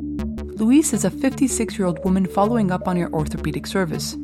Louise 0.00 0.92
is 0.92 1.04
a 1.04 1.10
56 1.10 1.78
year 1.78 1.86
old 1.86 2.02
woman 2.04 2.26
following 2.26 2.70
up 2.70 2.88
on 2.88 2.96
your 2.96 3.12
orthopedic 3.12 3.66
service. 3.66 4.16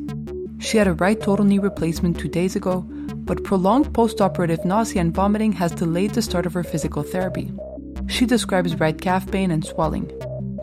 She 0.59 0.77
had 0.77 0.87
a 0.87 0.93
right 0.93 1.19
total 1.19 1.45
knee 1.45 1.59
replacement 1.59 2.19
two 2.19 2.27
days 2.27 2.55
ago, 2.55 2.81
but 3.27 3.43
prolonged 3.43 3.93
post 3.93 4.21
operative 4.21 4.65
nausea 4.65 5.01
and 5.01 5.13
vomiting 5.13 5.51
has 5.53 5.71
delayed 5.71 6.11
the 6.11 6.21
start 6.21 6.45
of 6.45 6.53
her 6.53 6.63
physical 6.63 7.03
therapy. 7.03 7.51
She 8.07 8.25
describes 8.25 8.79
right 8.79 8.99
calf 8.99 9.29
pain 9.29 9.51
and 9.51 9.65
swelling. 9.65 10.11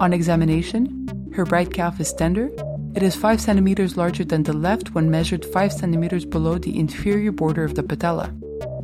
On 0.00 0.12
examination, 0.12 1.30
her 1.34 1.44
right 1.44 1.72
calf 1.72 2.00
is 2.00 2.12
tender. 2.12 2.50
It 2.94 3.02
is 3.02 3.16
5 3.16 3.40
centimeters 3.40 3.96
larger 3.96 4.24
than 4.24 4.44
the 4.44 4.52
left 4.52 4.94
when 4.94 5.10
measured 5.10 5.44
5 5.44 5.72
centimeters 5.72 6.24
below 6.24 6.58
the 6.58 6.78
inferior 6.78 7.32
border 7.32 7.64
of 7.64 7.74
the 7.74 7.82
patella. 7.82 8.32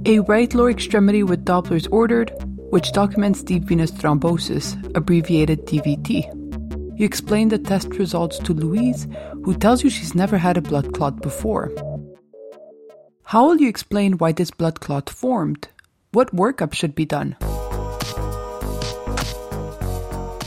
A 0.07 0.21
right 0.21 0.53
lower 0.55 0.71
extremity 0.71 1.23
with 1.23 1.45
Doppler 1.45 1.77
is 1.77 1.87
ordered, 1.89 2.33
which 2.71 2.93
documents 2.93 3.43
deep 3.43 3.65
venous 3.65 3.91
thrombosis, 3.91 4.77
abbreviated 4.97 5.67
DVT. 5.67 6.37
You 6.97 7.05
explain 7.05 7.49
the 7.49 7.59
test 7.59 7.89
results 7.95 8.39
to 8.39 8.55
Louise, 8.55 9.09
who 9.45 9.57
tells 9.57 9.83
you 9.83 9.91
she's 9.91 10.15
never 10.15 10.39
had 10.39 10.57
a 10.57 10.63
blood 10.63 10.95
clot 10.95 11.21
before. 11.21 11.73
How 13.25 13.47
will 13.47 13.61
you 13.61 13.69
explain 13.69 14.19
why 14.19 14.31
this 14.33 14.53
blood 14.53 14.79
clot 14.79 15.11
formed? 15.11 15.69
What 16.13 16.35
workup 16.35 16.73
should 16.73 16.95
be 16.95 17.05
done? 17.05 17.37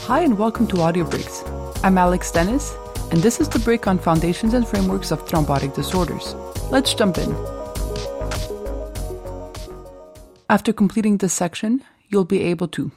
Hi, 0.06 0.20
and 0.20 0.38
welcome 0.38 0.66
to 0.68 0.80
Audio 0.80 1.04
Bricks. 1.04 1.42
I'm 1.82 1.98
Alex 1.98 2.30
Dennis, 2.30 2.74
and 3.10 3.20
this 3.20 3.38
is 3.38 3.50
the 3.50 3.58
brick 3.58 3.86
on 3.86 3.98
foundations 3.98 4.54
and 4.54 4.66
frameworks 4.66 5.10
of 5.10 5.26
thrombotic 5.26 5.74
disorders. 5.74 6.34
Let's 6.70 6.94
jump 6.94 7.18
in. 7.18 7.34
After 10.48 10.72
completing 10.72 11.18
this 11.18 11.32
section, 11.32 11.82
you'll 12.14 12.24
be 12.24 12.42
able 12.42 12.68
to 12.68 12.92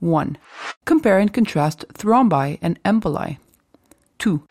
1. 0.00 0.36
Compare 0.84 1.18
and 1.18 1.32
contrast 1.32 1.86
thrombi 1.94 2.58
and 2.62 2.80
emboli. 2.84 3.38
2. 4.18 4.46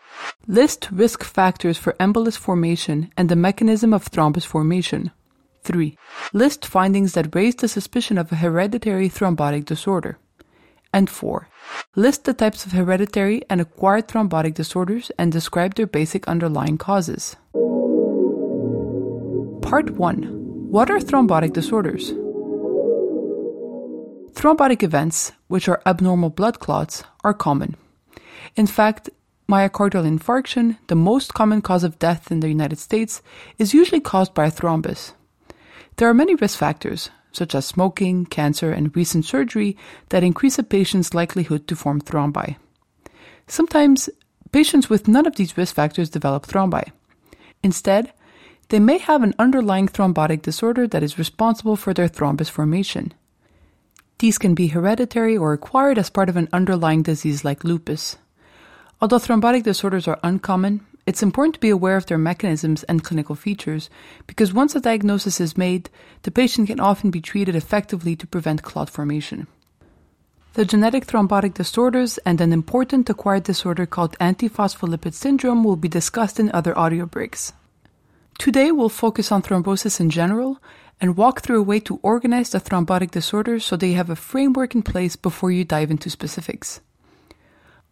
List 0.46 0.88
risk 0.90 1.22
factors 1.22 1.78
for 1.78 1.92
embolus 2.00 2.36
formation 2.36 3.10
and 3.16 3.28
the 3.28 3.36
mechanism 3.36 3.94
of 3.94 4.10
thrombus 4.10 4.44
formation. 4.44 5.12
3. 5.62 5.96
List 6.32 6.66
findings 6.66 7.12
that 7.12 7.34
raise 7.34 7.54
the 7.54 7.68
suspicion 7.68 8.18
of 8.18 8.32
a 8.32 8.36
hereditary 8.36 9.08
thrombotic 9.08 9.64
disorder. 9.64 10.18
And 10.92 11.08
4. 11.08 11.48
List 11.94 12.24
the 12.24 12.34
types 12.34 12.66
of 12.66 12.72
hereditary 12.72 13.42
and 13.48 13.60
acquired 13.60 14.08
thrombotic 14.08 14.54
disorders 14.54 15.12
and 15.18 15.30
describe 15.30 15.74
their 15.74 15.86
basic 15.86 16.26
underlying 16.26 16.78
causes. 16.78 17.36
Part 19.62 19.90
1 19.90 20.22
What 20.70 20.90
are 20.90 20.98
thrombotic 20.98 21.52
disorders? 21.52 22.12
Thrombotic 24.38 24.84
events, 24.84 25.32
which 25.48 25.68
are 25.68 25.82
abnormal 25.84 26.30
blood 26.30 26.60
clots, 26.60 27.02
are 27.24 27.34
common. 27.34 27.74
In 28.54 28.68
fact, 28.68 29.10
myocardial 29.50 30.06
infarction, 30.06 30.78
the 30.86 30.94
most 30.94 31.34
common 31.34 31.60
cause 31.60 31.82
of 31.82 31.98
death 31.98 32.30
in 32.30 32.38
the 32.38 32.46
United 32.46 32.78
States, 32.78 33.20
is 33.58 33.74
usually 33.74 34.00
caused 34.00 34.34
by 34.34 34.46
a 34.46 34.50
thrombus. 34.52 35.12
There 35.96 36.08
are 36.08 36.14
many 36.14 36.36
risk 36.36 36.56
factors, 36.56 37.10
such 37.32 37.52
as 37.52 37.66
smoking, 37.66 38.26
cancer, 38.26 38.70
and 38.70 38.94
recent 38.94 39.24
surgery, 39.24 39.76
that 40.10 40.22
increase 40.22 40.56
a 40.56 40.62
patient's 40.62 41.14
likelihood 41.14 41.66
to 41.66 41.74
form 41.74 42.00
thrombi. 42.00 42.58
Sometimes, 43.48 44.08
patients 44.52 44.88
with 44.88 45.08
none 45.08 45.26
of 45.26 45.34
these 45.34 45.58
risk 45.58 45.74
factors 45.74 46.10
develop 46.10 46.46
thrombi. 46.46 46.92
Instead, 47.64 48.12
they 48.68 48.78
may 48.78 48.98
have 48.98 49.24
an 49.24 49.34
underlying 49.36 49.88
thrombotic 49.88 50.42
disorder 50.42 50.86
that 50.86 51.02
is 51.02 51.18
responsible 51.18 51.74
for 51.74 51.92
their 51.92 52.08
thrombus 52.08 52.48
formation. 52.48 53.12
These 54.18 54.38
can 54.38 54.54
be 54.54 54.68
hereditary 54.68 55.36
or 55.36 55.52
acquired 55.52 55.96
as 55.96 56.10
part 56.10 56.28
of 56.28 56.36
an 56.36 56.48
underlying 56.52 57.02
disease 57.02 57.44
like 57.44 57.62
lupus. 57.62 58.16
Although 59.00 59.18
thrombotic 59.18 59.62
disorders 59.62 60.08
are 60.08 60.18
uncommon, 60.24 60.84
it's 61.06 61.22
important 61.22 61.54
to 61.54 61.60
be 61.60 61.70
aware 61.70 61.96
of 61.96 62.06
their 62.06 62.18
mechanisms 62.18 62.82
and 62.82 63.04
clinical 63.04 63.36
features 63.36 63.88
because 64.26 64.52
once 64.52 64.74
a 64.74 64.80
diagnosis 64.80 65.40
is 65.40 65.56
made, 65.56 65.88
the 66.22 66.32
patient 66.32 66.66
can 66.66 66.80
often 66.80 67.10
be 67.10 67.20
treated 67.20 67.54
effectively 67.54 68.16
to 68.16 68.26
prevent 68.26 68.64
clot 68.64 68.90
formation. 68.90 69.46
The 70.54 70.64
genetic 70.64 71.06
thrombotic 71.06 71.54
disorders 71.54 72.18
and 72.26 72.40
an 72.40 72.52
important 72.52 73.08
acquired 73.08 73.44
disorder 73.44 73.86
called 73.86 74.18
antiphospholipid 74.18 75.14
syndrome 75.14 75.62
will 75.62 75.76
be 75.76 75.88
discussed 75.88 76.40
in 76.40 76.50
other 76.50 76.76
audio 76.76 77.06
bricks. 77.06 77.52
Today 78.38 78.72
we'll 78.72 78.88
focus 78.88 79.30
on 79.30 79.42
thrombosis 79.42 80.00
in 80.00 80.10
general 80.10 80.60
and 81.00 81.16
walk 81.16 81.40
through 81.40 81.60
a 81.60 81.62
way 81.62 81.80
to 81.80 82.00
organize 82.02 82.50
the 82.50 82.60
thrombotic 82.60 83.10
disorder 83.10 83.60
so 83.60 83.76
they 83.76 83.92
have 83.92 84.10
a 84.10 84.16
framework 84.16 84.74
in 84.74 84.82
place 84.82 85.16
before 85.16 85.50
you 85.50 85.64
dive 85.64 85.90
into 85.90 86.10
specifics. 86.10 86.80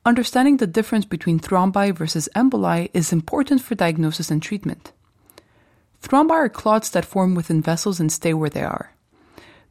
Understanding 0.04 0.56
the 0.56 0.66
difference 0.66 1.04
between 1.04 1.40
thrombi 1.40 1.92
versus 1.92 2.28
emboli 2.34 2.90
is 2.94 3.12
important 3.12 3.60
for 3.60 3.74
diagnosis 3.74 4.30
and 4.30 4.42
treatment. 4.42 4.92
Thrombi 6.02 6.30
are 6.30 6.48
clots 6.48 6.90
that 6.90 7.04
form 7.04 7.34
within 7.34 7.60
vessels 7.62 7.98
and 7.98 8.12
stay 8.12 8.32
where 8.32 8.50
they 8.50 8.62
are. 8.62 8.92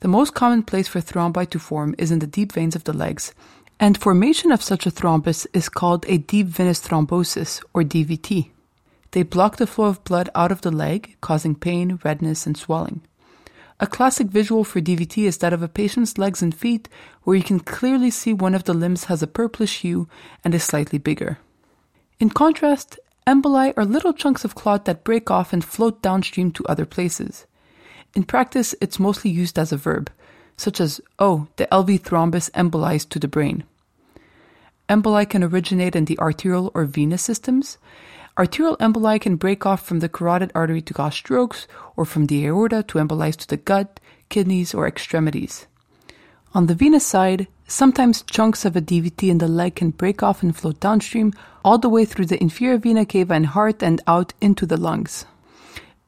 The 0.02 0.10
most 0.10 0.34
common 0.34 0.64
place 0.64 0.88
for 0.88 1.00
thrombi 1.00 1.50
to 1.50 1.60
form 1.60 1.96
is 1.98 2.12
in 2.12 2.20
the 2.20 2.28
deep 2.28 2.52
veins 2.52 2.76
of 2.76 2.84
the 2.84 2.94
legs, 2.94 3.34
and 3.80 3.98
formation 3.98 4.52
of 4.52 4.62
such 4.62 4.86
a 4.86 4.92
thrombus 4.92 5.48
is 5.54 5.70
called 5.70 6.06
a 6.08 6.18
deep 6.18 6.48
venous 6.48 6.82
thrombosis, 6.82 7.64
or 7.74 7.84
DVT. 7.84 8.52
They 9.12 9.24
block 9.24 9.58
the 9.58 9.68
flow 9.68 9.86
of 9.86 10.04
blood 10.04 10.30
out 10.36 10.52
of 10.52 10.62
the 10.62 10.72
leg, 10.72 11.16
causing 11.22 11.56
pain, 11.56 12.00
redness, 12.04 12.46
and 12.46 12.58
swelling. 12.58 13.02
A 13.80 13.88
classic 13.88 14.28
visual 14.28 14.64
for 14.64 14.80
DVT 14.80 15.26
is 15.26 15.40
that 15.40 15.52
of 15.52 15.62
a 15.62 15.68
patient's 15.68 16.18
legs 16.18 16.42
and 16.42 16.56
feet, 16.56 16.88
where 17.24 17.36
you 17.36 17.44
can 17.44 17.60
clearly 17.60 18.10
see 18.10 18.34
one 18.34 18.56
of 18.56 18.64
the 18.64 18.74
limbs 18.74 19.06
has 19.06 19.22
a 19.22 19.28
purplish 19.28 19.82
hue 19.82 20.08
and 20.46 20.56
is 20.56 20.64
slightly 20.64 20.98
bigger. 20.98 21.40
In 22.18 22.30
contrast, 22.30 22.98
emboli 23.28 23.74
are 23.76 23.84
little 23.84 24.14
chunks 24.14 24.46
of 24.46 24.56
clot 24.56 24.86
that 24.86 25.04
break 25.04 25.30
off 25.30 25.52
and 25.52 25.64
float 25.64 26.02
downstream 26.02 26.52
to 26.52 26.66
other 26.68 26.86
places. 26.86 27.46
In 28.16 28.24
practice, 28.24 28.74
it's 28.80 28.98
mostly 28.98 29.30
used 29.30 29.60
as 29.60 29.74
a 29.74 29.78
verb, 29.78 30.10
such 30.56 30.80
as, 30.80 31.02
oh, 31.20 31.48
the 31.58 31.68
LV 31.68 32.02
thrombus 32.02 32.50
embolized 32.52 33.10
to 33.10 33.20
the 33.20 33.28
brain. 33.28 33.66
Emboli 34.88 35.30
can 35.30 35.44
originate 35.44 35.98
in 35.98 36.06
the 36.06 36.18
arterial 36.20 36.72
or 36.74 36.86
venous 36.86 37.24
systems, 37.24 37.78
Arterial 38.38 38.76
emboli 38.78 39.20
can 39.20 39.38
break 39.38 39.66
off 39.66 39.82
from 39.82 40.00
the 40.00 40.10
carotid 40.10 40.52
artery 40.54 40.82
to 40.82 40.94
cause 40.94 41.16
strokes, 41.16 41.68
or 41.96 42.04
from 42.04 42.26
the 42.26 42.46
aorta 42.46 42.84
to 42.84 42.98
embolize 42.98 43.38
to 43.38 43.48
the 43.48 43.58
gut, 43.58 44.00
kidneys, 44.28 44.74
or 44.74 44.86
extremities. 44.86 45.68
On 46.54 46.68
the 46.68 46.76
venous 46.76 47.06
side, 47.06 47.48
sometimes 47.68 48.24
chunks 48.24 48.66
of 48.66 48.76
a 48.76 48.82
DVT 48.82 49.30
in 49.30 49.38
the 49.38 49.48
leg 49.48 49.76
can 49.76 49.90
break 49.92 50.22
off 50.22 50.44
and 50.44 50.56
flow 50.56 50.74
downstream 50.74 51.34
all 51.64 51.78
the 51.78 51.90
way 51.90 52.04
through 52.04 52.26
the 52.26 52.42
inferior 52.42 52.78
vena 52.78 53.06
cava 53.06 53.34
and 53.34 53.48
heart 53.48 53.82
and 53.82 54.02
out 54.06 54.34
into 54.42 54.66
the 54.66 54.78
lungs. 54.78 55.26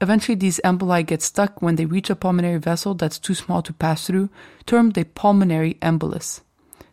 Eventually, 0.01 0.35
these 0.35 0.59
emboli 0.63 1.05
get 1.05 1.21
stuck 1.21 1.61
when 1.61 1.75
they 1.75 1.85
reach 1.85 2.09
a 2.09 2.15
pulmonary 2.15 2.59
vessel 2.59 2.94
that's 2.94 3.17
too 3.17 3.33
small 3.35 3.61
to 3.61 3.73
pass 3.73 4.05
through, 4.05 4.29
termed 4.65 4.97
a 4.97 5.05
pulmonary 5.05 5.75
embolus. 5.81 6.41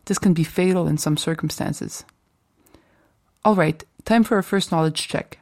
This 0.05 0.17
can 0.17 0.33
be 0.33 0.43
fatal 0.43 0.87
in 0.87 0.97
some 0.97 1.17
circumstances. 1.17 2.05
Alright, 3.45 3.83
Time 4.05 4.23
for 4.23 4.37
a 4.37 4.43
first 4.43 4.71
knowledge 4.71 5.07
check. 5.07 5.39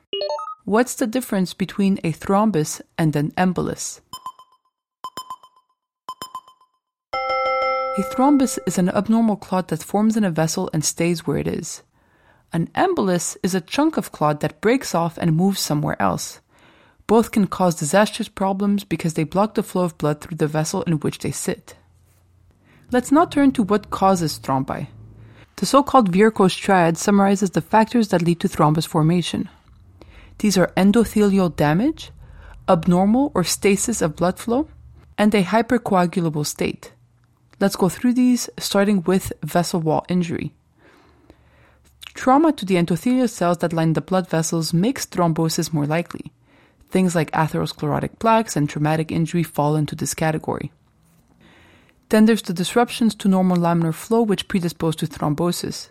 What's 0.63 0.95
the 0.95 1.05
difference 1.05 1.53
between 1.53 1.99
a 2.01 2.13
thrombus 2.13 2.79
and 2.97 3.13
an 3.13 3.31
embolus? 3.31 3.99
A 7.13 8.01
thrombus 8.03 8.57
is 8.65 8.77
an 8.77 8.87
abnormal 8.87 9.35
clot 9.35 9.67
that 9.67 9.83
forms 9.83 10.15
in 10.15 10.23
a 10.23 10.31
vessel 10.31 10.69
and 10.71 10.85
stays 10.85 11.27
where 11.27 11.37
it 11.37 11.47
is. 11.47 11.83
An 12.53 12.67
embolus 12.67 13.35
is 13.43 13.53
a 13.53 13.59
chunk 13.59 13.97
of 13.97 14.13
clot 14.13 14.39
that 14.39 14.61
breaks 14.61 14.95
off 14.95 15.17
and 15.17 15.35
moves 15.35 15.59
somewhere 15.59 16.01
else. 16.01 16.39
Both 17.05 17.31
can 17.31 17.47
cause 17.47 17.75
disastrous 17.75 18.29
problems 18.29 18.85
because 18.85 19.15
they 19.15 19.25
block 19.25 19.55
the 19.55 19.63
flow 19.63 19.83
of 19.83 19.97
blood 19.97 20.21
through 20.21 20.37
the 20.37 20.47
vessel 20.47 20.83
in 20.83 21.01
which 21.01 21.19
they 21.19 21.31
sit. 21.31 21.75
Let's 22.93 23.11
now 23.11 23.25
turn 23.25 23.51
to 23.53 23.63
what 23.63 23.89
causes 23.89 24.39
thrombi. 24.39 24.87
The 25.57 25.65
so-called 25.65 26.11
Virchow's 26.11 26.55
triad 26.55 26.97
summarizes 26.97 27.51
the 27.51 27.61
factors 27.61 28.09
that 28.09 28.21
lead 28.21 28.39
to 28.41 28.47
thrombus 28.47 28.87
formation. 28.87 29.49
These 30.39 30.57
are 30.57 30.73
endothelial 30.75 31.55
damage, 31.55 32.11
abnormal 32.67 33.31
or 33.35 33.43
stasis 33.43 34.01
of 34.01 34.15
blood 34.15 34.39
flow, 34.39 34.67
and 35.17 35.33
a 35.33 35.43
hypercoagulable 35.43 36.45
state. 36.45 36.91
Let's 37.59 37.75
go 37.75 37.87
through 37.87 38.13
these, 38.13 38.49
starting 38.57 39.03
with 39.03 39.31
vessel 39.43 39.79
wall 39.79 40.05
injury. 40.09 40.53
Trauma 42.13 42.51
to 42.53 42.65
the 42.65 42.75
endothelial 42.75 43.29
cells 43.29 43.59
that 43.59 43.73
line 43.73 43.93
the 43.93 44.01
blood 44.01 44.27
vessels 44.27 44.73
makes 44.73 45.05
thrombosis 45.05 45.71
more 45.71 45.85
likely. 45.85 46.31
Things 46.89 47.15
like 47.15 47.31
atherosclerotic 47.31 48.19
plaques 48.19 48.55
and 48.55 48.69
traumatic 48.69 49.11
injury 49.11 49.43
fall 49.43 49.75
into 49.75 49.95
this 49.95 50.13
category. 50.13 50.71
Then 52.13 52.25
there's 52.27 52.43
the 52.43 52.53
disruptions 52.53 53.15
to 53.15 53.27
normal 53.27 53.57
laminar 53.57 53.91
flow 53.91 54.21
which 54.21 54.47
predispose 54.47 54.95
to 54.97 55.07
thrombosis. 55.07 55.89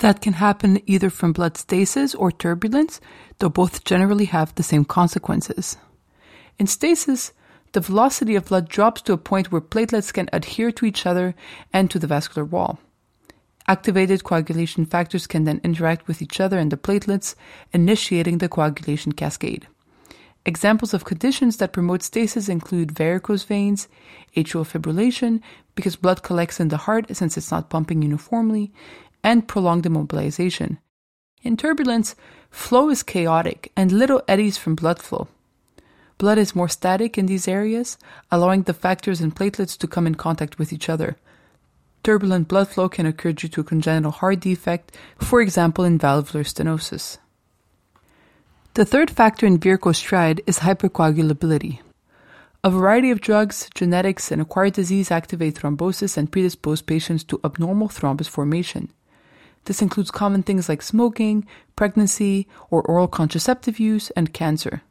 That 0.00 0.20
can 0.20 0.34
happen 0.34 0.82
either 0.84 1.08
from 1.08 1.32
blood 1.32 1.56
stasis 1.56 2.14
or 2.14 2.30
turbulence, 2.30 3.00
though 3.38 3.48
both 3.48 3.82
generally 3.84 4.26
have 4.26 4.54
the 4.54 4.62
same 4.62 4.84
consequences. 4.84 5.78
In 6.58 6.66
stasis, 6.66 7.32
the 7.72 7.80
velocity 7.80 8.34
of 8.34 8.44
blood 8.44 8.68
drops 8.68 9.00
to 9.00 9.14
a 9.14 9.16
point 9.16 9.50
where 9.50 9.62
platelets 9.62 10.12
can 10.12 10.28
adhere 10.34 10.70
to 10.72 10.84
each 10.84 11.06
other 11.06 11.34
and 11.72 11.90
to 11.90 11.98
the 11.98 12.06
vascular 12.06 12.44
wall. 12.44 12.78
Activated 13.66 14.24
coagulation 14.24 14.84
factors 14.84 15.26
can 15.26 15.44
then 15.44 15.62
interact 15.64 16.06
with 16.06 16.20
each 16.20 16.40
other 16.40 16.58
and 16.58 16.70
the 16.70 16.76
platelets, 16.76 17.34
initiating 17.72 18.36
the 18.36 18.50
coagulation 18.50 19.12
cascade. 19.12 19.66
Examples 20.48 20.94
of 20.94 21.04
conditions 21.04 21.58
that 21.58 21.74
promote 21.74 22.02
stasis 22.02 22.48
include 22.48 22.90
varicose 22.90 23.44
veins, 23.44 23.86
atrial 24.34 24.66
fibrillation, 24.66 25.42
because 25.74 25.94
blood 25.94 26.22
collects 26.22 26.58
in 26.58 26.68
the 26.68 26.78
heart 26.78 27.14
since 27.14 27.36
it's 27.36 27.50
not 27.50 27.68
pumping 27.68 28.00
uniformly, 28.00 28.72
and 29.22 29.46
prolonged 29.46 29.84
immobilization. 29.84 30.78
In 31.42 31.58
turbulence, 31.58 32.16
flow 32.50 32.88
is 32.88 33.02
chaotic 33.02 33.70
and 33.76 33.92
little 33.92 34.22
eddies 34.26 34.56
from 34.56 34.74
blood 34.74 35.02
flow. 35.02 35.28
Blood 36.16 36.38
is 36.38 36.56
more 36.56 36.70
static 36.70 37.18
in 37.18 37.26
these 37.26 37.46
areas, 37.46 37.98
allowing 38.32 38.62
the 38.62 38.72
factors 38.72 39.20
and 39.20 39.36
platelets 39.36 39.76
to 39.76 39.86
come 39.86 40.06
in 40.06 40.14
contact 40.14 40.58
with 40.58 40.72
each 40.72 40.88
other. 40.88 41.18
Turbulent 42.02 42.48
blood 42.48 42.68
flow 42.68 42.88
can 42.88 43.04
occur 43.04 43.32
due 43.32 43.48
to 43.48 43.60
a 43.60 43.64
congenital 43.64 44.12
heart 44.12 44.40
defect, 44.40 44.96
for 45.18 45.42
example, 45.42 45.84
in 45.84 45.98
valvular 45.98 46.42
stenosis. 46.42 47.18
The 48.74 48.84
third 48.84 49.10
factor 49.10 49.44
in 49.46 49.58
Virchow's 49.58 50.00
triad 50.00 50.40
is 50.46 50.60
hypercoagulability. 50.60 51.80
A 52.62 52.70
variety 52.70 53.10
of 53.10 53.20
drugs, 53.20 53.68
genetics, 53.74 54.30
and 54.30 54.40
acquired 54.42 54.74
disease 54.74 55.10
activate 55.10 55.54
thrombosis 55.54 56.16
and 56.16 56.30
predispose 56.30 56.82
patients 56.82 57.24
to 57.24 57.40
abnormal 57.44 57.88
thrombus 57.88 58.28
formation. 58.28 58.92
This 59.64 59.82
includes 59.82 60.10
common 60.10 60.42
things 60.42 60.68
like 60.68 60.82
smoking, 60.82 61.46
pregnancy, 61.76 62.48
or 62.70 62.82
oral 62.82 63.08
contraceptive 63.08 63.78
use, 63.78 64.10
and 64.10 64.32
cancer. 64.32 64.82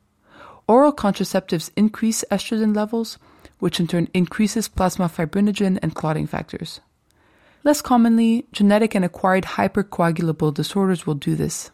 Oral 0.68 0.94
contraceptives 0.94 1.70
increase 1.76 2.26
estrogen 2.30 2.76
levels, 2.76 3.18
which 3.60 3.80
in 3.80 3.88
turn 3.88 4.08
increases 4.14 4.68
plasma 4.68 5.08
fibrinogen 5.08 5.80
and 5.82 5.96
clotting 5.96 6.28
factors. 6.28 6.82
Less 7.64 7.82
commonly, 7.82 8.48
genetic 8.52 8.96
and 8.96 9.04
acquired 9.04 9.44
hypercoagulable 9.44 10.54
disorders 10.54 11.08
will 11.08 11.16
do 11.16 11.36
this. 11.36 11.72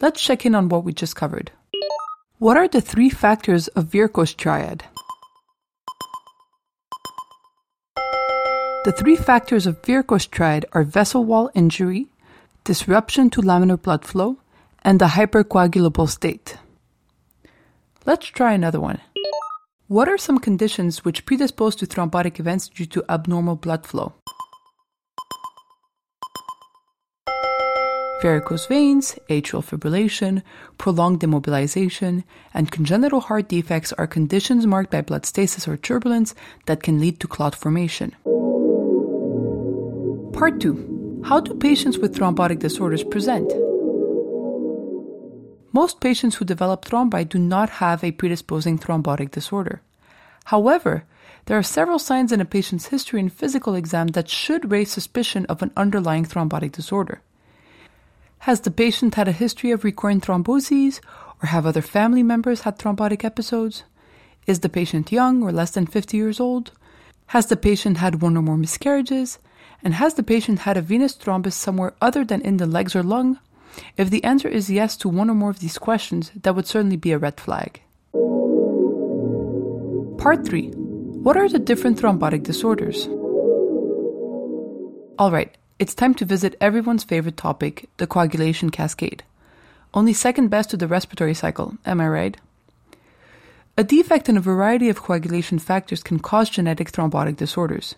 Let's 0.00 0.20
check 0.20 0.44
in 0.44 0.54
on 0.54 0.68
what 0.68 0.84
we 0.84 0.92
just 0.92 1.14
covered. 1.16 1.52
What 2.38 2.56
are 2.56 2.68
the 2.68 2.80
three 2.80 3.10
factors 3.10 3.68
of 3.68 3.86
Virchow's 3.86 4.34
triad? 4.34 4.84
The 8.84 8.92
three 8.92 9.16
factors 9.16 9.66
of 9.66 9.82
Virchow's 9.82 10.26
triad 10.26 10.66
are 10.72 10.82
vessel 10.82 11.24
wall 11.24 11.50
injury, 11.54 12.08
disruption 12.64 13.30
to 13.30 13.40
laminar 13.40 13.80
blood 13.80 14.04
flow, 14.04 14.38
and 14.82 15.00
the 15.00 15.06
hypercoagulable 15.06 16.08
state. 16.08 16.58
Let's 18.04 18.26
try 18.26 18.52
another 18.52 18.80
one. 18.80 19.00
What 19.86 20.08
are 20.08 20.18
some 20.18 20.38
conditions 20.38 21.04
which 21.04 21.24
predispose 21.24 21.76
to 21.76 21.86
thrombotic 21.86 22.40
events 22.40 22.68
due 22.68 22.86
to 22.86 23.04
abnormal 23.08 23.56
blood 23.56 23.86
flow? 23.86 24.12
Varicose 28.24 28.66
veins, 28.66 29.18
atrial 29.28 29.62
fibrillation, 29.62 30.42
prolonged 30.78 31.20
immobilization, 31.20 32.24
and 32.54 32.72
congenital 32.72 33.20
heart 33.20 33.48
defects 33.48 33.92
are 33.92 34.06
conditions 34.06 34.66
marked 34.66 34.90
by 34.90 35.02
blood 35.02 35.26
stasis 35.26 35.68
or 35.68 35.76
turbulence 35.76 36.34
that 36.64 36.82
can 36.82 36.98
lead 36.98 37.20
to 37.20 37.28
clot 37.28 37.54
formation. 37.54 38.16
Part 40.32 40.58
2 40.58 41.22
How 41.26 41.38
do 41.40 41.52
patients 41.52 41.98
with 41.98 42.16
thrombotic 42.16 42.60
disorders 42.60 43.04
present? 43.04 43.52
Most 45.74 46.00
patients 46.00 46.36
who 46.36 46.46
develop 46.46 46.86
thrombi 46.86 47.28
do 47.28 47.38
not 47.38 47.68
have 47.84 48.02
a 48.02 48.12
predisposing 48.12 48.78
thrombotic 48.78 49.32
disorder. 49.32 49.82
However, 50.46 51.04
there 51.44 51.58
are 51.58 51.74
several 51.76 51.98
signs 51.98 52.32
in 52.32 52.40
a 52.40 52.46
patient's 52.46 52.86
history 52.86 53.20
and 53.20 53.30
physical 53.30 53.74
exam 53.74 54.06
that 54.16 54.30
should 54.30 54.72
raise 54.72 54.90
suspicion 54.90 55.44
of 55.46 55.60
an 55.60 55.72
underlying 55.76 56.24
thrombotic 56.24 56.72
disorder. 56.72 57.20
Has 58.44 58.60
the 58.60 58.70
patient 58.70 59.14
had 59.14 59.26
a 59.26 59.32
history 59.32 59.70
of 59.70 59.84
recurrent 59.84 60.22
thromboses, 60.22 61.00
or 61.42 61.46
have 61.46 61.64
other 61.64 61.80
family 61.80 62.22
members 62.22 62.60
had 62.60 62.78
thrombotic 62.78 63.24
episodes? 63.24 63.84
Is 64.46 64.60
the 64.60 64.68
patient 64.68 65.10
young 65.10 65.42
or 65.42 65.50
less 65.50 65.70
than 65.70 65.86
50 65.86 66.18
years 66.18 66.38
old? 66.40 66.70
Has 67.28 67.46
the 67.46 67.56
patient 67.56 67.96
had 67.96 68.20
one 68.20 68.36
or 68.36 68.42
more 68.42 68.58
miscarriages? 68.58 69.38
And 69.82 69.94
has 69.94 70.12
the 70.12 70.22
patient 70.22 70.58
had 70.58 70.76
a 70.76 70.82
venous 70.82 71.16
thrombus 71.16 71.54
somewhere 71.54 71.94
other 72.02 72.22
than 72.22 72.42
in 72.42 72.58
the 72.58 72.66
legs 72.66 72.94
or 72.94 73.02
lung? 73.02 73.38
If 73.96 74.10
the 74.10 74.22
answer 74.24 74.48
is 74.48 74.68
yes 74.68 74.94
to 74.98 75.08
one 75.08 75.30
or 75.30 75.34
more 75.34 75.48
of 75.48 75.60
these 75.60 75.78
questions, 75.78 76.30
that 76.42 76.54
would 76.54 76.66
certainly 76.66 76.98
be 76.98 77.12
a 77.12 77.18
red 77.18 77.40
flag. 77.40 77.80
Part 80.18 80.44
3 80.46 80.68
What 81.24 81.38
are 81.38 81.48
the 81.48 81.58
different 81.58 81.98
thrombotic 81.98 82.42
disorders? 82.42 83.08
Alright, 85.18 85.56
it's 85.84 85.94
time 85.94 86.14
to 86.14 86.24
visit 86.24 86.56
everyone's 86.62 87.04
favorite 87.04 87.36
topic, 87.36 87.90
the 87.98 88.06
coagulation 88.06 88.70
cascade. 88.70 89.22
Only 89.92 90.14
second 90.14 90.48
best 90.48 90.70
to 90.70 90.78
the 90.78 90.88
respiratory 90.88 91.34
cycle, 91.34 91.76
am 91.84 92.00
I 92.00 92.08
right? 92.08 92.36
A 93.76 93.84
defect 93.84 94.30
in 94.30 94.38
a 94.38 94.40
variety 94.40 94.88
of 94.88 95.02
coagulation 95.02 95.58
factors 95.58 96.02
can 96.02 96.20
cause 96.20 96.48
genetic 96.48 96.90
thrombotic 96.90 97.36
disorders. 97.36 97.96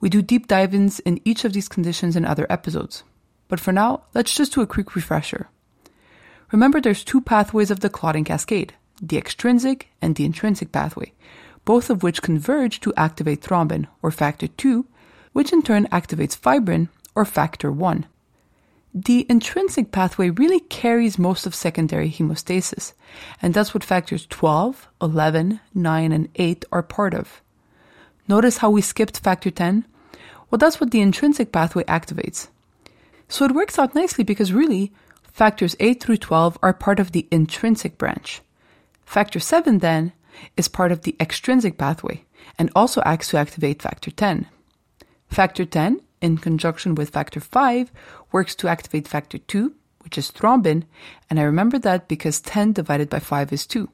We 0.00 0.08
do 0.08 0.20
deep 0.20 0.48
dive 0.48 0.74
ins 0.74 0.98
in 0.98 1.20
each 1.24 1.44
of 1.44 1.52
these 1.52 1.68
conditions 1.68 2.16
in 2.16 2.24
other 2.24 2.44
episodes. 2.50 3.04
But 3.46 3.60
for 3.60 3.70
now, 3.70 4.02
let's 4.12 4.34
just 4.34 4.54
do 4.54 4.62
a 4.62 4.66
quick 4.66 4.96
refresher. 4.96 5.48
Remember 6.50 6.80
there's 6.80 7.04
two 7.04 7.20
pathways 7.20 7.70
of 7.70 7.78
the 7.78 7.88
clotting 7.88 8.24
cascade, 8.24 8.74
the 9.00 9.16
extrinsic 9.16 9.90
and 10.02 10.16
the 10.16 10.24
intrinsic 10.24 10.72
pathway, 10.72 11.12
both 11.64 11.88
of 11.88 12.02
which 12.02 12.20
converge 12.20 12.80
to 12.80 12.92
activate 12.96 13.42
thrombin, 13.42 13.86
or 14.02 14.10
factor 14.10 14.48
2, 14.48 14.84
which 15.34 15.52
in 15.52 15.62
turn 15.62 15.86
activates 15.92 16.34
fibrin, 16.34 16.88
or 17.16 17.24
factor 17.24 17.72
1. 17.72 18.06
The 18.94 19.26
intrinsic 19.28 19.92
pathway 19.92 20.30
really 20.30 20.60
carries 20.60 21.18
most 21.18 21.44
of 21.44 21.54
secondary 21.54 22.10
hemostasis, 22.10 22.92
and 23.42 23.52
that's 23.52 23.74
what 23.74 23.84
factors 23.84 24.26
12, 24.26 24.88
11, 25.02 25.60
9, 25.74 26.12
and 26.12 26.28
8 26.36 26.64
are 26.72 26.82
part 26.82 27.12
of. 27.12 27.42
Notice 28.28 28.58
how 28.58 28.70
we 28.70 28.80
skipped 28.80 29.18
factor 29.18 29.50
10? 29.50 29.84
Well, 30.50 30.58
that's 30.58 30.80
what 30.80 30.92
the 30.92 31.00
intrinsic 31.00 31.52
pathway 31.52 31.84
activates. 31.84 32.48
So 33.28 33.44
it 33.44 33.52
works 33.52 33.78
out 33.78 33.94
nicely 33.94 34.24
because 34.24 34.52
really, 34.52 34.92
factors 35.24 35.76
8 35.78 36.02
through 36.02 36.18
12 36.18 36.58
are 36.62 36.72
part 36.72 36.98
of 36.98 37.12
the 37.12 37.26
intrinsic 37.30 37.98
branch. 37.98 38.40
Factor 39.04 39.40
7 39.40 39.78
then 39.78 40.12
is 40.56 40.68
part 40.68 40.92
of 40.92 41.02
the 41.02 41.16
extrinsic 41.20 41.76
pathway 41.76 42.24
and 42.58 42.70
also 42.74 43.02
acts 43.04 43.28
to 43.28 43.36
activate 43.36 43.82
factor 43.82 44.10
10. 44.10 44.46
Factor 45.28 45.64
10, 45.64 46.00
in 46.26 46.38
conjunction 46.38 46.94
with 46.94 47.10
factor 47.10 47.40
5, 47.40 47.90
works 48.32 48.54
to 48.56 48.68
activate 48.68 49.08
factor 49.08 49.38
2, 49.38 49.72
which 50.00 50.18
is 50.18 50.30
thrombin, 50.30 50.84
and 51.30 51.40
I 51.40 51.44
remember 51.44 51.78
that 51.78 52.08
because 52.08 52.40
10 52.40 52.74
divided 52.74 53.08
by 53.08 53.18
5 53.18 53.52
is 53.52 53.66
2. 53.66 53.88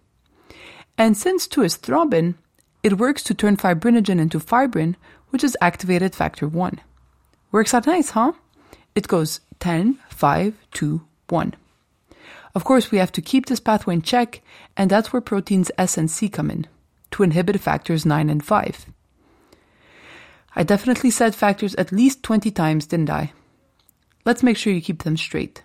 And 0.98 1.16
since 1.16 1.46
2 1.46 1.62
is 1.62 1.78
thrombin, 1.78 2.34
it 2.82 2.98
works 2.98 3.22
to 3.24 3.34
turn 3.34 3.56
fibrinogen 3.56 4.18
into 4.18 4.40
fibrin, 4.40 4.96
which 5.30 5.44
is 5.44 5.56
activated 5.60 6.14
factor 6.14 6.48
1. 6.48 6.80
Works 7.52 7.74
out 7.74 7.86
nice, 7.86 8.10
huh? 8.10 8.32
It 8.94 9.08
goes 9.08 9.40
10, 9.60 9.98
5, 10.10 10.54
2, 10.72 11.02
1. 11.28 11.54
Of 12.54 12.64
course, 12.64 12.90
we 12.90 12.98
have 12.98 13.12
to 13.12 13.22
keep 13.22 13.46
this 13.46 13.60
pathway 13.60 13.94
in 13.94 14.02
check, 14.02 14.42
and 14.76 14.90
that's 14.90 15.12
where 15.12 15.22
proteins 15.22 15.70
S 15.78 15.96
and 15.96 16.10
C 16.10 16.28
come 16.28 16.50
in, 16.50 16.66
to 17.12 17.22
inhibit 17.22 17.60
factors 17.60 18.04
9 18.04 18.28
and 18.28 18.44
5. 18.44 18.86
I 20.54 20.62
definitely 20.62 21.10
said 21.10 21.34
factors 21.34 21.74
at 21.76 21.92
least 21.92 22.22
20 22.22 22.50
times, 22.50 22.86
didn't 22.86 23.10
I? 23.10 23.32
Let's 24.24 24.42
make 24.42 24.56
sure 24.56 24.72
you 24.72 24.82
keep 24.82 25.02
them 25.02 25.16
straight. 25.16 25.62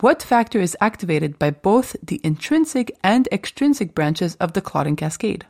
What 0.00 0.22
factor 0.22 0.60
is 0.60 0.76
activated 0.80 1.38
by 1.38 1.50
both 1.50 1.96
the 2.02 2.20
intrinsic 2.24 2.90
and 3.02 3.28
extrinsic 3.30 3.94
branches 3.94 4.34
of 4.36 4.52
the 4.52 4.60
clotting 4.60 4.96
cascade? 4.96 5.46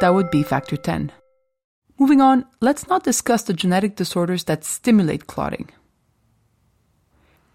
That 0.00 0.14
would 0.14 0.30
be 0.30 0.42
factor 0.42 0.76
10. 0.76 1.12
Moving 1.98 2.20
on, 2.20 2.44
let's 2.60 2.86
not 2.86 3.02
discuss 3.02 3.42
the 3.42 3.52
genetic 3.52 3.96
disorders 3.96 4.44
that 4.44 4.64
stimulate 4.64 5.26
clotting. 5.26 5.70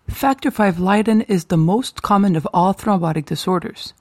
Factor 0.09 0.51
V 0.51 0.71
Leiden 0.71 1.21
is 1.21 1.45
the 1.45 1.57
most 1.57 2.01
common 2.01 2.35
of 2.35 2.47
all 2.53 2.73
thrombotic 2.73 3.25
disorders. 3.25 3.93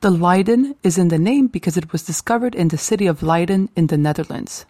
The 0.00 0.10
Leiden 0.10 0.76
is 0.84 0.96
in 0.96 1.08
the 1.08 1.18
name 1.18 1.48
because 1.48 1.76
it 1.76 1.92
was 1.92 2.04
discovered 2.04 2.54
in 2.54 2.68
the 2.68 2.78
city 2.78 3.08
of 3.08 3.20
Leiden 3.20 3.68
in 3.74 3.88
the 3.88 3.98
Netherlands. 3.98 4.64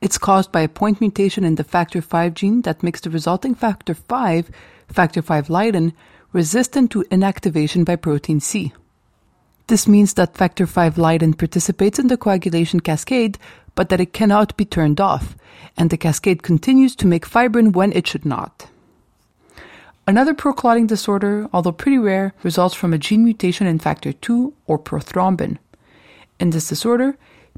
It's 0.00 0.18
caused 0.18 0.52
by 0.52 0.60
a 0.60 0.68
point 0.68 1.00
mutation 1.00 1.44
in 1.44 1.56
the 1.56 1.64
factor 1.64 2.00
V 2.00 2.30
gene 2.30 2.62
that 2.62 2.84
makes 2.84 3.00
the 3.00 3.10
resulting 3.10 3.56
factor 3.56 3.94
V, 3.94 4.44
factor 4.86 5.20
V 5.20 5.40
Leiden, 5.48 5.94
resistant 6.32 6.92
to 6.92 7.02
inactivation 7.10 7.84
by 7.84 7.96
protein 7.96 8.38
C. 8.38 8.72
This 9.66 9.88
means 9.88 10.14
that 10.14 10.36
factor 10.36 10.64
V 10.64 10.90
Leiden 10.90 11.34
participates 11.34 11.98
in 11.98 12.06
the 12.06 12.16
coagulation 12.16 12.78
cascade, 12.78 13.36
but 13.74 13.88
that 13.88 14.00
it 14.00 14.12
cannot 14.12 14.56
be 14.56 14.64
turned 14.64 15.00
off, 15.00 15.36
and 15.76 15.90
the 15.90 15.96
cascade 15.96 16.44
continues 16.44 16.94
to 16.96 17.08
make 17.08 17.26
fibrin 17.26 17.72
when 17.72 17.92
it 17.92 18.06
should 18.06 18.24
not. 18.24 18.68
Another 20.06 20.34
proclotting 20.34 20.86
disorder, 20.86 21.48
although 21.52 21.72
pretty 21.72 21.98
rare, 21.98 22.34
results 22.42 22.74
from 22.74 22.92
a 22.92 22.98
gene 22.98 23.24
mutation 23.24 23.66
in 23.66 23.78
factor 23.78 24.12
2 24.12 24.52
or 24.66 24.78
prothrombin. 24.78 25.58
In 26.38 26.50
this 26.50 26.68
disorder, 26.68 27.16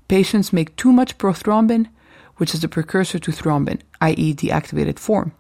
Patients 0.09 0.53
make 0.53 0.77
too 0.77 0.93
much 0.93 1.19
prothrombin, 1.19 1.89
which 2.37 2.55
is 2.55 2.61
the 2.61 2.69
precursor 2.69 3.19
to 3.19 3.33
thrombin, 3.33 3.81
i.e., 4.01 4.33
the 4.33 4.53
activated 4.53 5.01
form, 5.01 5.33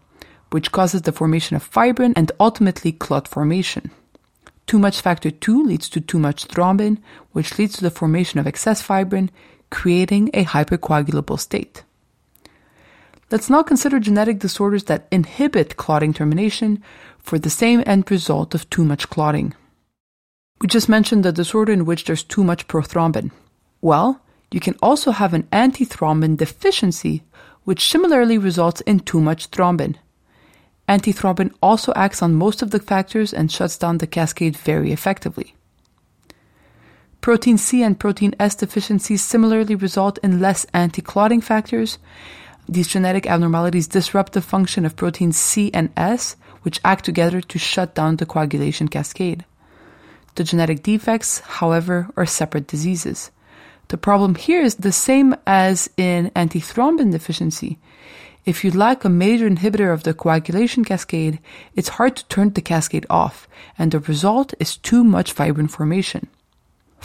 which 0.50 0.72
causes 0.72 1.02
the 1.02 1.12
formation 1.12 1.54
of 1.56 1.62
fibrin 1.62 2.12
and 2.16 2.32
ultimately 2.40 2.90
clot 2.90 3.28
formation. 3.28 3.90
Too 4.66 4.78
much 4.80 5.00
factor 5.00 5.28
II 5.28 5.62
leads 5.62 5.88
to 5.90 6.00
too 6.00 6.18
much 6.18 6.48
thrombin, 6.48 6.98
which 7.30 7.58
leads 7.58 7.76
to 7.76 7.82
the 7.82 7.90
formation 7.90 8.40
of 8.40 8.46
excess 8.46 8.82
fibrin, 8.82 9.30
creating 9.70 10.30
a 10.34 10.44
hypercoagulable 10.44 11.38
state. 11.38 11.84
Let's 13.28 13.50
now 13.50 13.62
consider 13.62 13.99
genetic 13.99 14.38
disorders 14.38 14.85
that 14.85 15.09
inhibit 15.11 15.76
clotting 15.76 16.12
termination 16.12 16.83
for 17.18 17.38
the 17.38 17.50
same 17.50 17.83
end 17.85 18.09
result 18.09 18.54
of 18.54 18.71
too 18.71 18.85
much 18.85 19.11
clotting. 19.11 19.54
We 20.61 20.68
just 20.68 20.88
mentioned 20.88 21.25
the 21.25 21.33
disorder 21.33 21.73
in 21.73 21.85
which 21.85 22.04
there's 22.04 22.23
too 22.23 22.45
much 22.45 22.68
prothrombin. 22.68 23.33
Well, 23.80 24.23
you 24.52 24.61
can 24.61 24.76
also 24.80 25.11
have 25.11 25.35
an 25.35 25.42
antithrombin 25.52 26.37
deficiency, 26.37 27.25
which 27.64 27.88
similarly 27.90 28.38
results 28.38 28.80
in 28.83 29.00
too 29.00 29.21
much 29.21 29.50
thrombin. 29.50 29.97
Antithrombin 30.88 31.52
also 31.61 31.92
acts 31.97 32.23
on 32.23 32.35
most 32.35 32.62
of 32.62 32.71
the 32.71 32.78
factors 32.78 33.35
and 33.35 33.50
shuts 33.50 33.76
down 33.76 33.99
the 33.99 34.06
cascade 34.06 34.56
very 34.56 34.92
effectively. 34.92 35.54
Protein 37.21 37.59
C 37.59 37.83
and 37.83 37.99
protein 37.99 38.37
S 38.38 38.54
deficiencies 38.54 39.25
similarly 39.25 39.75
result 39.75 40.18
in 40.23 40.38
less 40.38 40.64
anti 40.73 41.02
clotting 41.02 41.40
factors. 41.40 41.99
These 42.68 42.88
genetic 42.88 43.26
abnormalities 43.26 43.87
disrupt 43.87 44.32
the 44.32 44.42
function 44.42 44.85
of 44.85 44.96
proteins 44.96 45.37
C 45.37 45.70
and 45.73 45.90
S, 45.96 46.37
which 46.62 46.80
act 46.85 47.04
together 47.04 47.40
to 47.40 47.58
shut 47.58 47.94
down 47.94 48.16
the 48.16 48.26
coagulation 48.26 48.88
cascade. 48.88 49.44
The 50.35 50.44
genetic 50.44 50.82
defects, 50.82 51.40
however, 51.40 52.08
are 52.16 52.26
separate 52.26 52.66
diseases. 52.66 53.30
The 53.88 53.96
problem 53.96 54.35
here 54.35 54.62
is 54.62 54.75
the 54.75 54.90
same 54.90 55.37
as 55.46 55.88
in 55.96 56.32
antithrombin 56.35 57.12
deficiency. 57.12 57.78
If 58.44 58.64
you 58.64 58.73
lack 58.73 59.04
a 59.04 59.08
major 59.08 59.49
inhibitor 59.49 59.92
of 59.92 60.02
the 60.02 60.12
coagulation 60.12 60.85
cascade, 60.85 61.38
it's 61.75 61.88
hard 61.88 62.16
to 62.16 62.26
turn 62.26 62.50
the 62.50 62.61
cascade 62.61 63.06
off, 63.08 63.49
and 63.78 63.92
the 63.92 64.00
result 64.00 64.54
is 64.58 64.76
too 64.76 65.04
much 65.04 65.32
fibrin 65.32 65.68
formation. 65.68 66.28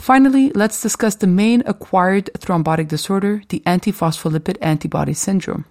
Finally, 0.02 0.50
let's 0.56 0.82
discuss 0.82 1.14
the 1.14 1.28
main 1.28 1.62
acquired 1.64 2.28
thrombotic 2.36 2.88
disorder, 2.88 3.40
the 3.50 3.60
antiphospholipid 3.60 4.56
antibody 4.60 5.14
syndrome. 5.14 5.64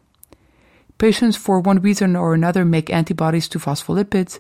Patients, 0.97 1.35
for 1.35 1.59
one 1.59 1.81
reason 1.81 2.15
or 2.15 2.33
another, 2.33 2.63
make 2.63 2.89
antibodies 2.89 3.50
to 3.50 3.59
phospholipids, 3.59 4.39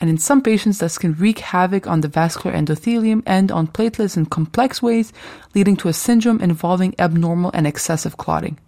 and 0.00 0.08
in 0.08 0.16
some 0.16 0.42
patients, 0.42 0.78
this 0.78 0.96
can 0.96 1.14
wreak 1.14 1.40
havoc 1.40 1.88
on 1.88 2.02
the 2.02 2.06
vascular 2.06 2.56
endothelium 2.56 3.20
and 3.26 3.50
on 3.50 3.66
platelets 3.66 4.16
in 4.16 4.26
complex 4.26 4.80
ways, 4.80 5.12
leading 5.56 5.76
to 5.76 5.88
a 5.88 5.92
syndrome 5.92 6.40
involving 6.40 6.94
abnormal 7.00 7.50
and 7.52 7.66
excessive 7.66 8.16
clotting. 8.16 8.60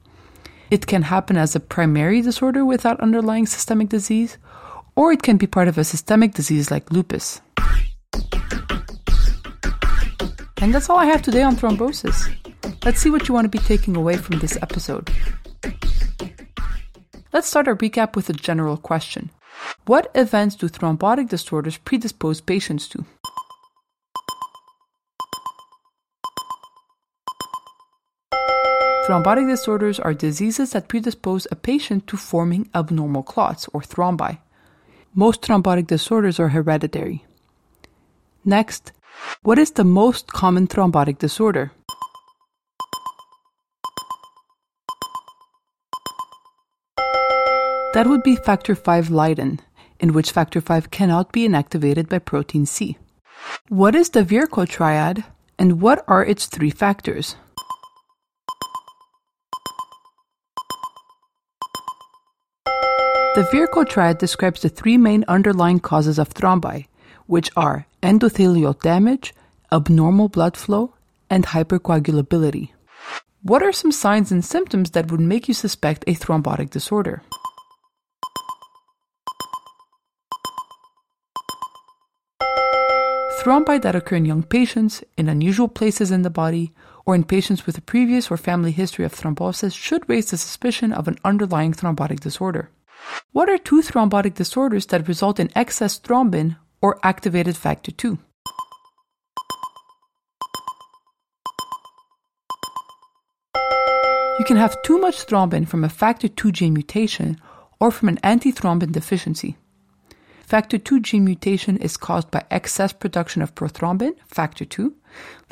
It 0.73 0.89
can 0.89 1.03
happen 1.03 1.37
as 1.37 1.55
a 1.55 1.61
primary 1.61 2.21
disorder 2.21 2.65
without 2.65 2.99
underlying 2.99 3.47
systemic 3.47 3.91
disease, 3.91 4.39
or 4.97 5.13
it 5.13 5.23
can 5.23 5.37
be 5.37 5.47
part 5.47 5.69
of 5.69 5.79
a 5.79 5.85
systemic 5.85 6.35
disease 6.35 6.73
like 6.73 6.91
lupus. 6.91 7.41
And 10.65 10.75
that's 10.75 10.89
all 10.89 10.97
I 10.97 11.05
have 11.05 11.21
today 11.21 11.43
on 11.43 11.57
thrombosis. 11.57 12.35
Let's 12.87 12.99
see 12.99 13.11
what 13.11 13.29
you 13.29 13.35
want 13.35 13.45
to 13.45 13.51
be 13.51 13.59
taking 13.59 13.97
away 13.97 14.17
from 14.17 14.39
this 14.39 14.57
episode. 14.63 15.11
Let's 17.35 17.49
start 17.49 17.69
our 17.69 17.77
recap 17.77 18.17
with 18.17 18.31
a 18.31 18.33
general 18.33 18.79
question 18.79 19.31
What 19.85 20.11
events 20.15 20.57
do 20.57 20.71
thrombotic 20.71 21.29
disorders 21.29 21.77
predispose 21.77 22.41
patients 22.41 22.89
to? 22.89 23.05
Thrombotic 29.07 29.47
disorders 29.47 30.01
are 30.01 30.15
diseases 30.15 30.71
that 30.71 30.89
predispose 30.89 31.47
a 31.51 31.57
patient 31.57 32.07
to 32.07 32.17
forming 32.17 32.71
abnormal 32.75 33.23
clots 33.23 33.69
or 33.75 33.83
thrombi. 33.83 34.39
Most 35.15 35.43
thrombotic 35.43 35.89
disorders 35.89 36.41
are 36.41 36.49
hereditary. 36.49 37.27
Next, 38.47 38.93
what 39.43 39.59
is 39.59 39.73
the 39.73 39.85
most 39.85 40.29
common 40.29 40.67
thrombotic 40.67 41.19
disorder? 41.19 41.73
That 47.95 48.07
would 48.09 48.23
be 48.23 48.37
factor 48.37 48.75
V 48.75 49.03
Leiden, 49.03 49.61
in 50.01 50.13
which 50.13 50.33
factor 50.33 50.61
V 50.61 50.81
cannot 50.91 51.31
be 51.31 51.47
inactivated 51.47 52.09
by 52.09 52.19
protein 52.19 52.67
C. 52.67 52.99
What 53.69 53.95
is 53.95 54.11
the 54.11 54.25
Virchow 54.25 54.65
triad, 54.67 55.25
and 55.59 55.81
what 55.81 56.05
are 56.09 56.25
its 56.25 56.47
three 56.47 56.71
factors? 56.71 57.37
The 63.35 63.47
Virchow 63.53 63.85
triad 63.85 64.19
describes 64.19 64.63
the 64.63 64.69
three 64.69 64.97
main 64.97 65.25
underlying 65.29 65.81
causes 65.81 66.19
of 66.19 66.35
thrombi, 66.35 66.87
which 67.27 67.51
are 67.57 67.87
endothelial 68.05 68.79
damage, 68.83 69.35
abnormal 69.73 70.29
blood 70.29 70.57
flow, 70.59 70.95
and 71.31 71.47
hypercoagulability. 71.47 72.69
What 73.43 73.63
are 73.63 73.73
some 73.73 73.93
signs 73.93 74.31
and 74.31 74.45
symptoms 74.45 74.91
that 74.91 75.11
would 75.11 75.21
make 75.21 75.49
you 75.49 75.55
suspect 75.55 76.05
a 76.07 76.15
thrombotic 76.15 76.69
disorder? 76.69 77.23
Thrombi 83.41 83.81
that 83.83 83.97
occur 83.97 84.17
in 84.17 84.27
young 84.27 84.43
patients, 84.43 85.03
in 85.17 85.29
unusual 85.29 85.69
places 85.69 86.11
in 86.11 86.23
the 86.23 86.31
body, 86.31 86.73
or 87.07 87.15
in 87.15 87.25
patients 87.25 87.67
with 87.67 87.77
a 87.77 87.83
previous 87.83 88.31
or 88.31 88.37
family 88.37 88.71
history 88.71 89.05
of 89.05 89.15
thrombosis 89.15 89.75
should 89.75 90.09
raise 90.09 90.31
the 90.31 90.37
suspicion 90.37 90.93
of 90.93 91.09
an 91.09 91.19
underlying 91.25 91.73
thrombotic 91.73 92.21
disorder. 92.21 92.71
What 93.33 93.51
are 93.51 93.59
two 93.59 93.83
thrombotic 93.83 94.35
disorders 94.35 94.87
that 94.87 95.09
result 95.09 95.41
in 95.41 95.51
excess 95.55 95.99
thrombin 95.99 96.57
or 96.81 96.99
activated 97.03 97.57
factor 97.57 97.93
II? 98.05 98.19
You 104.39 104.45
can 104.45 104.57
have 104.57 104.83
too 104.83 104.99
much 104.99 105.27
thrombin 105.27 105.67
from 105.67 105.85
a 105.85 105.89
factor 105.89 106.29
II 106.29 106.53
gene 106.53 106.75
mutation 106.75 107.41
or 107.81 107.91
from 107.91 108.09
an 108.09 108.19
antithrombin 108.25 108.93
deficiency. 108.93 109.57
Factor 110.43 110.77
II 110.77 111.01
gene 111.01 111.25
mutation 111.25 111.77
is 111.79 111.97
caused 111.97 112.31
by 112.31 112.45
excess 112.51 112.93
production 112.93 113.43
of 113.43 113.55
prothrombin, 113.55 114.15
factor 114.27 114.65
II, 114.65 114.91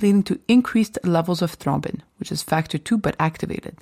leading 0.01 0.23
to 0.25 0.41
increased 0.49 0.99
levels 1.05 1.41
of 1.43 1.59
thrombin, 1.59 2.01
which 2.19 2.31
is 2.31 2.43
factor 2.43 2.79
II 2.79 2.99
but 2.99 3.17
activated. 3.19 3.79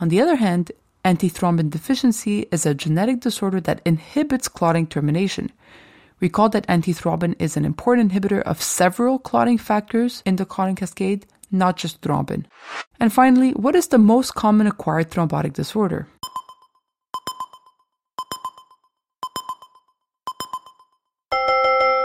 On 0.00 0.08
the 0.08 0.20
other 0.20 0.36
hand, 0.36 0.72
Antithrombin 1.04 1.70
deficiency 1.70 2.46
is 2.52 2.64
a 2.64 2.74
genetic 2.74 3.20
disorder 3.20 3.60
that 3.60 3.80
inhibits 3.84 4.48
clotting 4.48 4.86
termination. 4.86 5.50
Recall 6.22 6.50
that 6.50 6.68
antithrombin 6.68 7.34
is 7.40 7.56
an 7.56 7.64
important 7.64 8.12
inhibitor 8.12 8.42
of 8.42 8.62
several 8.62 9.18
clotting 9.18 9.58
factors 9.58 10.22
in 10.24 10.36
the 10.36 10.46
clotting 10.46 10.76
cascade, 10.76 11.26
not 11.50 11.76
just 11.76 12.00
thrombin. 12.00 12.44
And 13.00 13.12
finally, 13.12 13.50
what 13.50 13.74
is 13.74 13.88
the 13.88 13.98
most 13.98 14.36
common 14.36 14.68
acquired 14.68 15.10
thrombotic 15.10 15.52
disorder? 15.52 16.06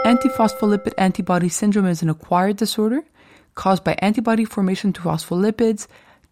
Antiphospholipid 0.04 0.94
antibody 0.98 1.48
syndrome 1.48 1.86
is 1.86 2.02
an 2.02 2.10
acquired 2.10 2.56
disorder 2.56 3.02
caused 3.54 3.84
by 3.84 3.94
antibody 4.00 4.44
formation 4.44 4.92
to 4.94 5.00
phospholipids 5.02 5.86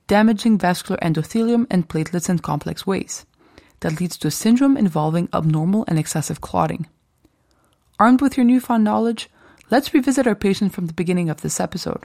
damaging 0.08 0.58
vascular 0.58 0.98
endothelium 1.02 1.68
and 1.70 1.88
platelets 1.88 2.28
in 2.28 2.40
complex 2.40 2.84
ways. 2.84 3.26
That 3.80 4.00
leads 4.00 4.16
to 4.18 4.28
a 4.28 4.32
syndrome 4.32 4.76
involving 4.76 5.28
abnormal 5.32 5.84
and 5.86 6.00
excessive 6.00 6.40
clotting. 6.40 6.88
Armed 7.98 8.20
with 8.20 8.36
your 8.36 8.44
newfound 8.44 8.84
knowledge, 8.84 9.30
let's 9.70 9.94
revisit 9.94 10.26
our 10.26 10.34
patient 10.34 10.74
from 10.74 10.86
the 10.86 10.92
beginning 10.92 11.30
of 11.30 11.40
this 11.40 11.58
episode. 11.58 12.04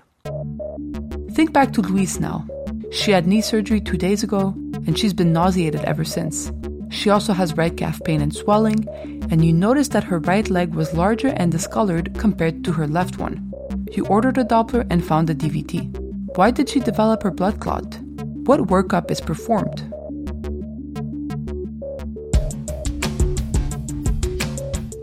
Think 1.31 1.51
back 1.51 1.74
to 1.74 1.81
Louise 1.81 2.17
now. 2.17 2.48
She 2.93 3.12
had 3.12 3.27
knee 3.27 3.41
surgery 3.41 3.81
two 3.81 3.98
days 3.98 4.24
ago, 4.24 4.53
and 4.88 4.98
she's 4.98 5.13
been 5.13 5.33
nauseated 5.33 5.81
ever 5.81 6.05
since. 6.05 6.50
She 6.91 7.10
also 7.10 7.33
has 7.33 7.57
right 7.57 7.75
calf 7.75 8.01
pain 8.05 8.21
and 8.21 8.33
swelling, 8.33 8.88
and 9.29 9.43
you 9.43 9.51
notice 9.51 9.89
that 9.89 10.05
her 10.05 10.19
right 10.19 10.50
leg 10.50 10.75
was 10.75 10.93
larger 10.93 11.27
and 11.27 11.51
discolored 11.51 12.17
compared 12.17 12.63
to 12.63 12.71
her 12.71 12.88
left 12.88 13.17
one. 13.17 13.51
You 13.91 14.05
ordered 14.05 14.38
a 14.38 14.45
Doppler 14.45 14.88
and 14.89 15.05
found 15.05 15.29
a 15.29 15.36
DVT. 15.36 16.38
Why 16.38 16.51
did 16.51 16.69
she 16.69 16.79
develop 16.79 17.24
her 17.24 17.31
blood 17.31 17.60
clot? 17.60 18.00
What 18.45 18.67
workup 18.67 19.12
is 19.12 19.19
performed? 19.19 19.90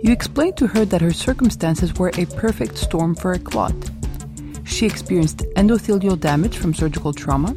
You 0.08 0.14
explained 0.14 0.56
to 0.56 0.66
her 0.68 0.86
that 0.86 1.02
her 1.02 1.12
circumstances 1.12 1.92
were 1.96 2.10
a 2.16 2.24
perfect 2.24 2.78
storm 2.78 3.14
for 3.14 3.32
a 3.32 3.38
clot. 3.38 3.74
She 4.64 4.86
experienced 4.86 5.40
endothelial 5.54 6.18
damage 6.18 6.56
from 6.56 6.72
surgical 6.72 7.12
trauma, 7.12 7.54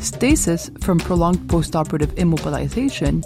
stasis 0.00 0.70
from 0.82 0.98
prolonged 0.98 1.38
postoperative 1.48 2.12
immobilization, 2.16 3.24